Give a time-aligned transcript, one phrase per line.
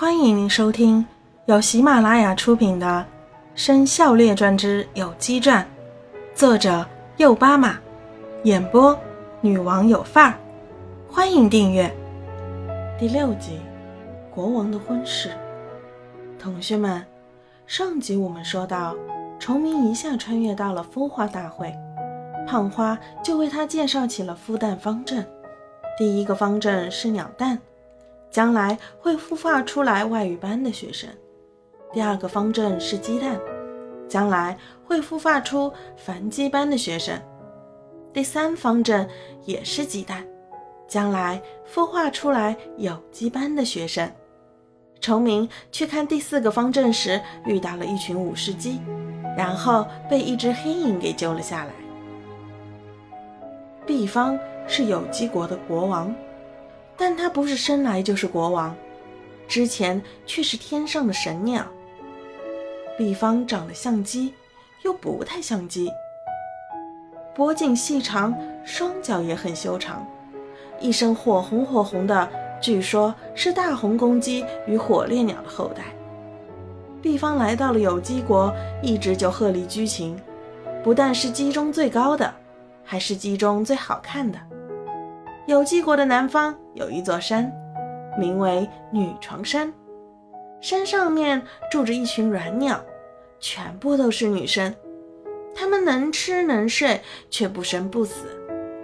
[0.00, 1.04] 欢迎您收听
[1.46, 3.04] 由喜马拉雅出品的
[3.60, 5.60] 《生肖列传之有机传》，
[6.38, 6.86] 作者
[7.16, 7.76] 右巴马，
[8.44, 8.96] 演播
[9.40, 10.38] 女王有范儿。
[11.10, 11.92] 欢迎订阅
[12.96, 13.58] 第六集
[14.32, 15.30] 《国王的婚事》。
[16.38, 17.04] 同学们，
[17.66, 18.94] 上集我们说到，
[19.40, 21.74] 崇明一下穿越到了孵化大会，
[22.46, 25.26] 胖花就为他介绍起了孵蛋方阵。
[25.98, 27.58] 第一个方阵是鸟蛋。
[28.30, 31.08] 将来会孵化出来外语班的学生。
[31.92, 33.40] 第二个方阵是鸡蛋，
[34.08, 37.18] 将来会孵化出繁鸡班的学生。
[38.12, 39.08] 第三方阵
[39.44, 40.26] 也是鸡蛋，
[40.86, 41.40] 将来
[41.72, 44.10] 孵化出来有机班的学生。
[45.00, 48.80] 崇明去看第四个方阵时，遇到了一群武士鸡，
[49.36, 51.72] 然后被一只黑影给救了下来。
[53.86, 56.14] 毕方是有机国的国王。
[56.98, 58.74] 但他不是生来就是国王，
[59.46, 61.64] 之前却是天上的神鸟。
[62.98, 64.34] 毕方长得像鸡，
[64.84, 65.88] 又不太像鸡，
[67.36, 70.04] 脖颈细长，双脚也很修长，
[70.80, 72.28] 一身火红火红的，
[72.60, 75.84] 据说是大红公鸡与火烈鸟的后代。
[77.00, 78.52] 毕方来到了有机国，
[78.82, 80.20] 一直就鹤立鸡群，
[80.82, 82.34] 不但是鸡中最高的，
[82.82, 84.36] 还是鸡中最好看的。
[85.46, 87.52] 有机国的南方有一座山，
[88.16, 89.72] 名为女床山。
[90.60, 92.80] 山上面住着一群软鸟，
[93.40, 94.72] 全部都是女生。
[95.56, 98.26] 它们能吃能睡，却不生不死，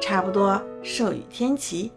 [0.00, 1.92] 差不多寿与天齐。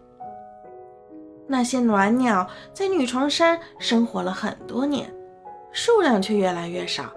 [1.46, 5.14] 那些卵鸟在女床山生活了很多年，
[5.72, 7.14] 数量却越来越少。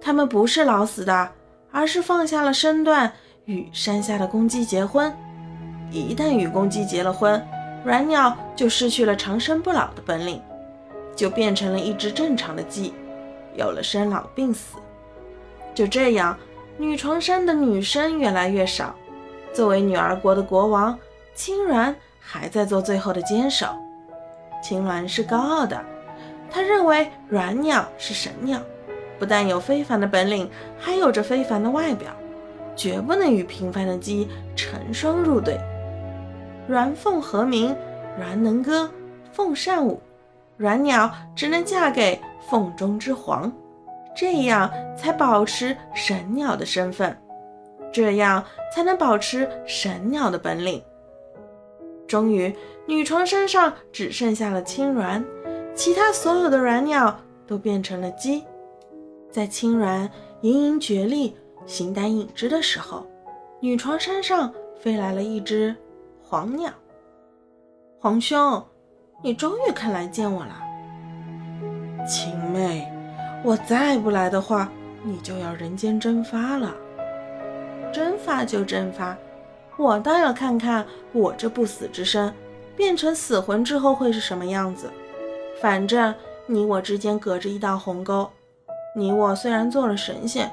[0.00, 1.30] 它们不是老死的，
[1.70, 3.12] 而是放下了身段，
[3.44, 5.14] 与山下的公鸡结婚。
[5.90, 7.42] 一旦与公鸡结了婚，
[7.84, 10.42] 软鸟就失去了长生不老的本领，
[11.16, 12.92] 就变成了一只正常的鸡，
[13.54, 14.76] 有了生老病死。
[15.74, 16.36] 就这样，
[16.76, 18.94] 女床山的女生越来越少。
[19.52, 20.98] 作为女儿国的国王，
[21.34, 23.66] 青鸾还在做最后的坚守。
[24.62, 25.80] 青鸾是高傲的，
[26.50, 28.60] 他认为软鸟是神鸟，
[29.18, 32.10] 不但有非凡的本领，还有着非凡的外表，
[32.76, 35.58] 绝不能与平凡的鸡成双入对。
[36.68, 37.74] 鸾凤和鸣，
[38.20, 38.90] 鸾能歌，
[39.32, 39.98] 凤善舞，
[40.58, 42.20] 鸾鸟只能嫁给
[42.50, 43.50] 凤中之皇，
[44.14, 47.16] 这样才保持神鸟的身份，
[47.90, 50.82] 这样才能保持神鸟的本领。
[52.06, 52.54] 终于，
[52.86, 55.24] 女床山上只剩下了青鸾，
[55.74, 58.44] 其他所有的鸾鸟都变成了鸡。
[59.30, 60.08] 在青鸾
[60.42, 61.34] 盈盈绝力、
[61.64, 63.06] 形单影只的时候，
[63.60, 65.74] 女床山上飞来了一只。
[66.30, 66.70] 黄鸟，
[67.98, 68.62] 皇兄，
[69.22, 70.62] 你终于肯来见我了。
[72.06, 72.86] 青妹，
[73.42, 74.68] 我再不来的话，
[75.02, 76.74] 你就要人间蒸发了。
[77.94, 79.16] 蒸发就蒸发，
[79.78, 82.30] 我倒要看看我这不死之身
[82.76, 84.90] 变成死魂之后会是什么样子。
[85.62, 86.14] 反正
[86.44, 88.28] 你我之间隔着一道鸿沟，
[88.94, 90.52] 你我虽然做了神仙，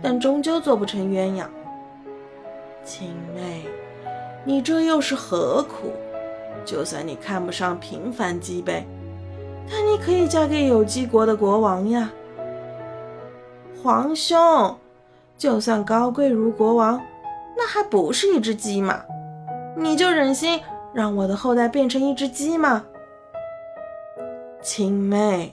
[0.00, 1.44] 但终究做不成鸳鸯。
[2.84, 3.66] 青妹。
[4.48, 5.92] 你这又是何苦？
[6.64, 8.82] 就算你看不上平凡鸡呗，
[9.70, 12.10] 但你可以嫁给有机国的国王呀。
[13.82, 14.74] 皇兄，
[15.36, 16.98] 就算高贵如国王，
[17.58, 19.02] 那还不是一只鸡吗？
[19.76, 20.58] 你就忍心
[20.94, 22.82] 让我的后代变成一只鸡吗？
[24.62, 25.52] 青妹，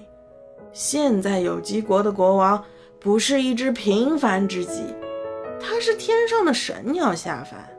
[0.72, 2.64] 现在有机国的国王
[3.02, 4.86] 不是一只平凡之鸡，
[5.60, 7.75] 他是天上的神鸟下凡。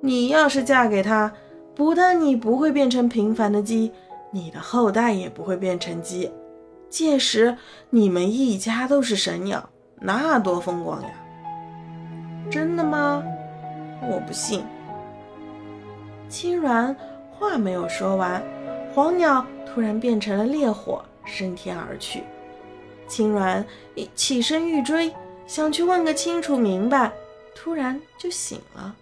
[0.00, 1.32] 你要是嫁给他，
[1.74, 3.92] 不但你不会变成平凡的鸡，
[4.30, 6.30] 你的后代也不会变成鸡。
[6.88, 7.56] 届时
[7.90, 9.68] 你们一家都是神鸟，
[10.00, 11.08] 那多风光呀！
[12.50, 13.22] 真的吗？
[14.02, 14.64] 我不信。
[16.28, 16.94] 青鸾
[17.32, 18.42] 话没有说完，
[18.94, 22.22] 黄鸟突然变成了烈火，升天而去。
[23.08, 25.12] 青鸾一起身欲追，
[25.46, 27.12] 想去问个清楚明白，
[27.54, 28.94] 突然就醒了。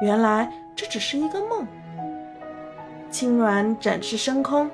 [0.00, 1.66] 原来这只是一个梦。
[3.10, 4.70] 青鸾展翅升空，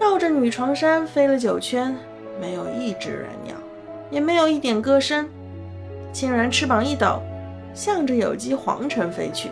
[0.00, 1.94] 绕着女床山飞了九圈，
[2.40, 3.56] 没有一只人鸟，
[4.10, 5.28] 也没有一点歌声。
[6.12, 7.20] 青鸾翅膀一抖，
[7.74, 9.50] 向着有机皇城飞去。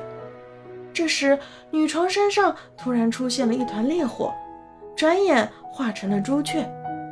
[0.92, 1.36] 这时，
[1.70, 4.32] 女床山上突然出现了一团烈火，
[4.96, 6.64] 转眼化成了朱雀，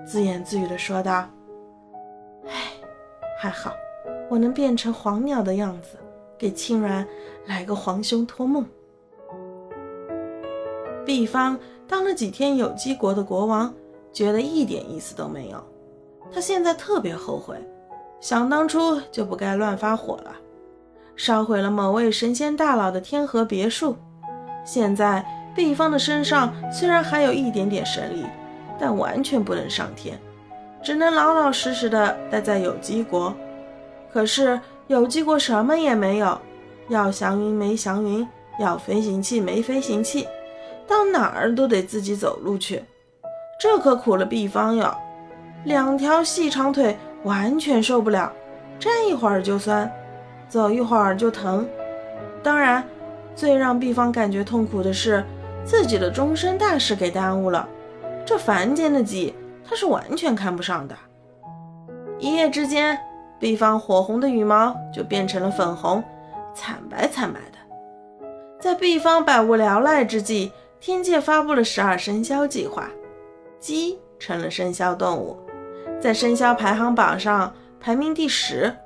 [0.06, 1.29] 自言自语地说道
[2.47, 2.53] ：“哎，
[3.41, 3.73] 还好，
[4.31, 5.99] 我能变成黄鸟的样子。”
[6.43, 7.06] 给青鸾
[7.47, 8.67] 来个皇兄托梦。
[11.06, 11.56] 毕方
[11.87, 13.73] 当了几天有机国的国王，
[14.12, 15.65] 觉得一点意思都没有。
[16.33, 17.56] 他现在特别后悔，
[18.21, 20.35] 想当初就不该乱发火了，
[21.15, 23.95] 烧毁了某位神仙大佬的天河别墅。
[24.65, 25.25] 现在
[25.55, 28.27] 毕方的身上虽然还有一点点神力，
[28.81, 30.21] 但完全不能上天，
[30.83, 33.33] 只能老老实实的待在有机国。
[34.12, 36.38] 可是有机国什么也没有，
[36.88, 38.26] 要祥云没祥云，
[38.58, 40.26] 要飞行器没飞行器，
[40.87, 42.82] 到哪儿都得自己走路去，
[43.61, 44.94] 这可苦了毕方哟。
[45.64, 48.32] 两条细长腿完全受不了，
[48.79, 49.90] 站一会儿就酸，
[50.49, 51.67] 走一会儿就疼。
[52.43, 52.85] 当然，
[53.37, 55.25] 最让毕方感觉痛苦的是
[55.64, 57.69] 自己的终身大事给耽误了。
[58.26, 59.32] 这凡间的鸡，
[59.64, 60.94] 他是完全看不上的。
[62.19, 62.99] 一夜之间，
[63.43, 66.00] 毕方火红的羽毛就变成了粉红，
[66.55, 67.59] 惨白惨白的。
[68.61, 72.89] 在毕方百无聊赖之际，天界发布了十二生肖计划，
[73.59, 75.37] 鸡成了生肖动物。
[76.00, 78.77] 在生肖排行榜上排名第十，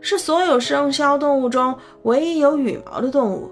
[0.00, 3.50] 是所有生肖动物中唯一有羽毛的动物。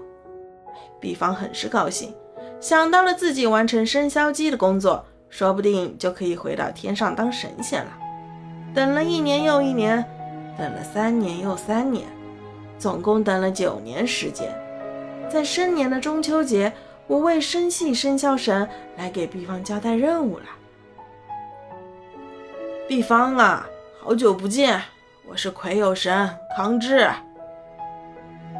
[0.99, 2.15] 毕方很是高兴，
[2.59, 7.91] 想到了自己完成生肖鸡的工作，说不定就可以回到天上当神仙了。
[8.73, 10.03] 等了一年又一年，
[10.57, 12.07] 等了三年又三年，
[12.77, 14.53] 总共等了九年时间。
[15.29, 16.71] 在生年的中秋节，
[17.07, 18.67] 我为生系生肖神
[18.97, 20.45] 来给毕方交代任务了。
[22.87, 23.65] 毕方啊，
[24.01, 24.81] 好久不见！
[25.25, 27.09] 我是癸有神康志。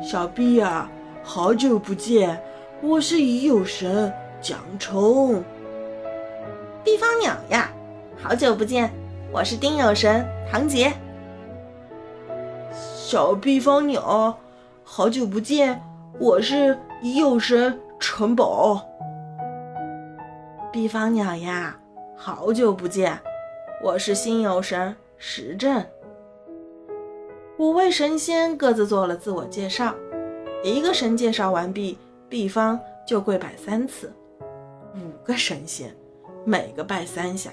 [0.01, 0.89] 小毕啊，
[1.21, 2.41] 好久不见！
[2.81, 4.11] 我是乙酉神
[4.41, 5.43] 蒋冲。
[6.83, 7.69] 毕方鸟呀，
[8.17, 8.89] 好久不见！
[9.31, 10.93] 我是丁酉神唐杰。
[13.11, 14.39] 小毕方鸟，
[14.85, 15.83] 好久不见！
[16.17, 18.81] 我是乙酉神陈宝。
[20.71, 21.77] 毕方鸟呀，
[22.15, 23.19] 好久不见！
[23.83, 25.85] 我是星有神石镇，
[27.57, 29.93] 五位神仙各自做了自我介绍。
[30.63, 31.97] 一个神介绍完毕，
[32.29, 34.09] 毕方就跪拜三次。
[34.95, 35.93] 五个神仙，
[36.45, 37.49] 每个拜三下，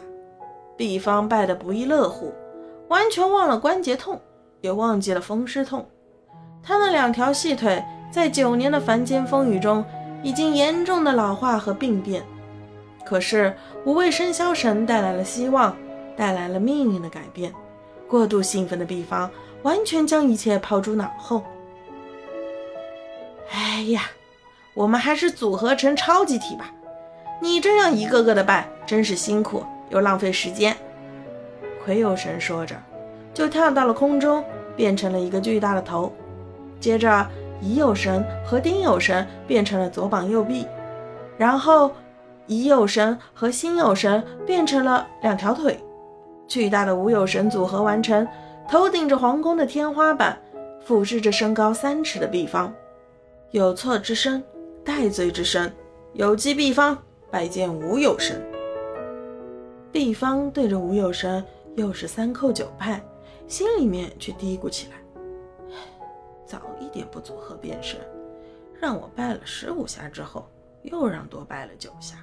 [0.77, 2.33] 毕方拜得不亦乐乎，
[2.87, 4.21] 完全忘了关节痛，
[4.61, 5.89] 也忘记了风湿痛。
[6.63, 9.85] 他那两条细腿在九年的凡间风雨中，
[10.23, 12.23] 已经严重的老化和病变。
[13.05, 15.77] 可是五位生肖神带来了希望。
[16.17, 17.55] 带来了命运的改变，
[18.09, 19.31] 过度兴奋的毕方
[19.63, 21.45] 完全将一切抛诸脑后。
[23.53, 24.11] 哎呀，
[24.75, 26.75] 我们还是组合成超级体吧！
[27.41, 30.77] 你这样一个个的拜，真是辛苦又浪费时间。
[31.85, 32.75] 魁有神说着，
[33.38, 34.43] 就跳到了空中，
[34.75, 36.12] 变成了一个巨大的头。
[36.81, 37.25] 接着，
[37.61, 40.67] 乙酉神和丁酉神变成了左膀右臂，
[41.37, 41.93] 然后
[42.49, 45.79] 乙酉神和辛酉神变成了两条腿。
[46.49, 48.26] 巨大的无有神组合完成，
[48.69, 50.37] 头顶着皇宫的天花板，
[50.85, 52.75] 俯视着身高三尺的毕方。
[53.52, 54.43] 有错之身，
[54.85, 55.73] 戴罪之身，
[56.12, 56.99] 有机毕方
[57.31, 58.44] 拜见无有神。
[59.93, 61.44] 毕方对着无有神
[61.76, 63.00] 又是三叩九拜，
[63.49, 64.97] 心里面却嘀咕起来：
[66.47, 67.99] 早一点不组合变身，
[68.79, 70.47] 让我拜了十五下之后，
[70.83, 72.17] 又让多拜了九下。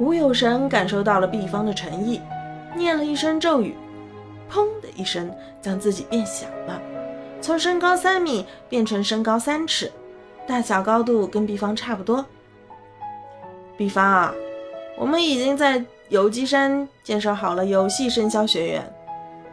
[0.00, 2.20] 吴有神感受到了毕方的诚意。
[2.74, 3.74] 念了一声咒语，
[4.50, 6.78] 砰的一声，将自己变小了，
[7.40, 9.90] 从身高三米变成身高三尺，
[10.46, 12.26] 大小高度跟毕方差不多。
[13.78, 14.34] 毕方啊，
[14.98, 18.94] 我们已经在游机山建设好了游戏生肖学院，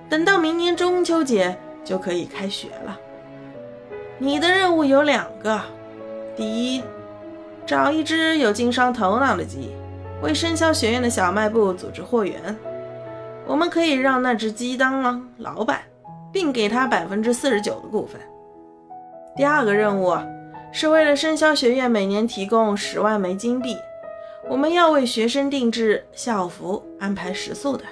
[0.10, 3.00] 等到明年中秋节就可以开学了。
[4.18, 5.60] 你的任务有两个：
[6.36, 6.84] 第一，
[7.66, 9.72] 找一只有经商头脑的鸡，
[10.22, 12.56] 为生肖学院的小卖部组织货源。
[13.46, 15.82] 我们可以让那只鸡当了老板，
[16.32, 18.22] 并给他百分之四十九的股份。
[19.36, 20.16] 第二个任务
[20.72, 23.76] 是为了生肖学院每年提供十万枚金币，
[24.48, 27.84] 我们要为学生定制校服，安排食宿的。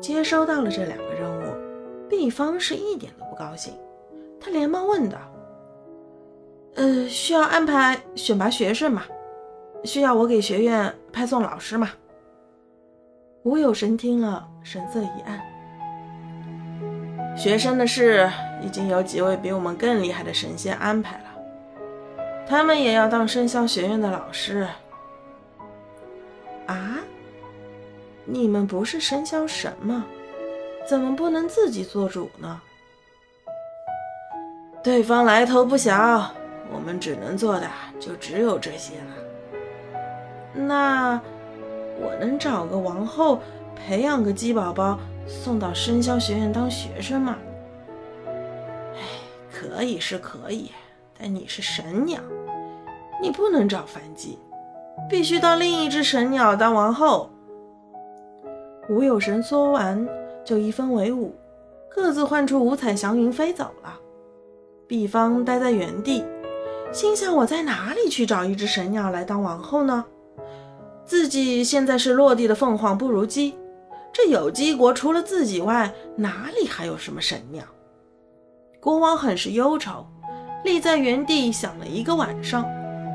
[0.00, 1.54] 接收到了这两个任务，
[2.08, 3.74] 毕方是一点都不高兴，
[4.40, 5.18] 他连忙问道
[6.76, 9.02] ：“呃，需要安排选拔学生吗？
[9.84, 11.90] 需要我给学院派送老师吗？”
[13.44, 15.40] 吴有神听了，神色一暗。
[17.36, 18.28] 学生的事
[18.62, 21.24] 已经有几位比我们更厉害的神仙安排了，
[22.46, 24.66] 他们也要当生肖学院的老师。
[28.32, 30.04] 你们不是生肖神吗？
[30.88, 32.60] 怎么不能自己做主呢？
[34.84, 36.30] 对方来头不小，
[36.72, 37.66] 我们只能做的
[37.98, 39.12] 就只有这些了。
[40.54, 41.20] 那……
[42.02, 43.40] 我能找个王后，
[43.74, 47.36] 培养个鸡宝宝，送到生肖学院当学生吗？
[48.94, 49.02] 哎，
[49.52, 50.70] 可以是可以，
[51.18, 52.20] 但你是神鸟，
[53.20, 54.38] 你不能找凡鸡，
[55.10, 57.28] 必须当另一只神鸟当王后。
[58.90, 60.04] 吴有神说完，
[60.44, 61.32] 就一分为五，
[61.88, 64.00] 各自换出五彩祥云飞走了。
[64.88, 66.24] 毕方待在原地，
[66.90, 70.04] 心想：我在哪里去找一只神鸟来当王后呢？
[71.04, 73.54] 自己现在是落地的凤凰不如鸡，
[74.12, 77.62] 这有鸡国除了自己外，哪里还有什么神鸟？
[78.80, 80.04] 国王很是忧愁，
[80.64, 82.68] 立在原地想了一个晚上，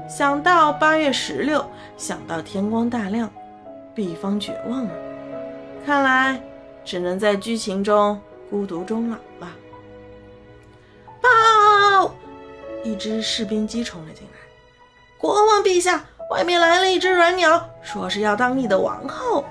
[0.08, 1.65] 想到八月十六，
[1.98, 3.29] 想到天光大亮，
[3.94, 4.91] 毕方绝望了。
[5.86, 6.42] 看来
[6.84, 9.51] 只能在剧情中孤独终老了。
[11.22, 12.12] 报！
[12.84, 14.39] 一只士兵机冲了进来。
[15.20, 19.46] 国王陛下，外面来了一只软鸟，说是要当你的王后。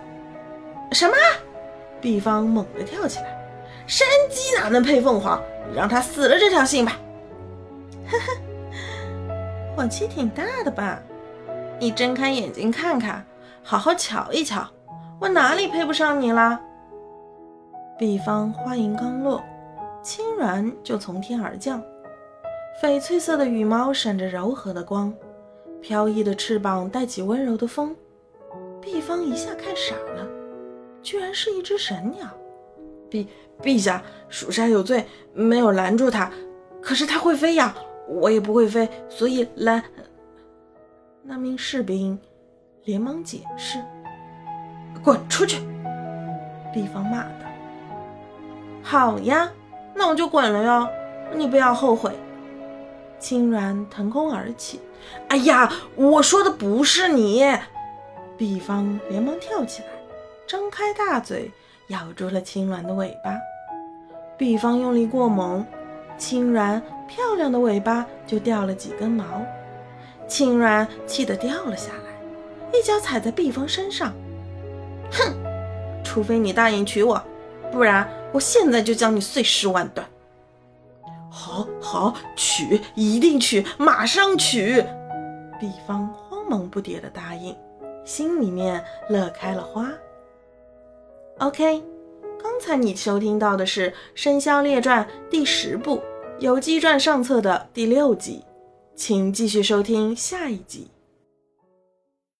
[0.91, 1.14] 什么？
[2.00, 3.41] 毕方猛地跳起来。
[3.87, 5.41] 山鸡哪能配凤凰？
[5.73, 6.99] 让它死了这条心吧。
[8.11, 11.00] 呵呵，火气挺大的吧？
[11.79, 13.25] 你睁开眼睛看看，
[13.62, 14.69] 好好瞧一瞧。
[15.25, 16.61] 我哪里配不上你啦？
[17.99, 19.43] 毕方话音刚落，
[20.02, 21.83] 青鸾就从天而降，
[22.83, 25.11] 翡翠色的羽毛闪着柔和的光，
[25.81, 27.97] 飘逸的翅膀带起温柔的风。
[28.83, 30.28] 毕方一下看傻了，
[31.02, 32.28] 居然是一只神鸟。
[33.11, 33.26] 陛
[33.62, 36.31] 陛下，属下有罪，没有拦住他。
[36.83, 37.75] 可是他会飞呀，
[38.07, 39.83] 我也不会飞，所以拦。
[41.23, 42.19] 那名士兵
[42.85, 43.78] 连忙解释。
[45.03, 45.61] 滚出去！
[46.73, 47.47] 毕方骂道
[48.83, 49.51] ：“好呀，
[49.95, 50.89] 那我就滚了哟，
[51.35, 52.11] 你不要后悔。”
[53.19, 54.81] 青鸾腾空而起。
[55.29, 57.45] “哎呀，我说的不是你！”
[58.37, 59.89] 毕方连忙跳起来，
[60.47, 61.51] 张开大嘴
[61.89, 63.37] 咬住了青鸾的尾巴。
[64.37, 65.65] 毕方用力过猛，
[66.19, 69.25] 青鸾漂亮的尾巴就掉了几根毛。
[70.27, 74.13] 青鸾气得掉了下来，一脚踩在毕方身上。
[75.14, 75.35] 哼！
[76.04, 77.21] 除非你答应娶我，
[77.73, 80.06] 不然我现在就将你碎尸万段。
[81.30, 84.85] 好，好，娶，一定娶，马上娶！
[85.59, 87.56] 毕方慌忙不迭的答应，
[88.04, 89.90] 心里面乐开了花。
[91.38, 91.83] OK，
[92.40, 95.97] 刚才你收听到的是《生肖列传》第十部
[96.38, 98.44] 《有机传》上册的第六集，
[98.94, 100.94] 请继续收听下一集。